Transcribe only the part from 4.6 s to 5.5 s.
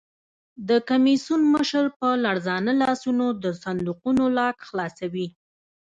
خلاصوي.